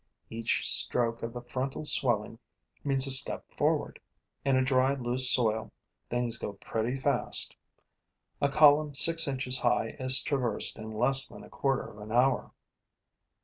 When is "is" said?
9.99-10.23